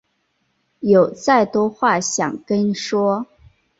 [0.79, 3.27] 有再多话想跟说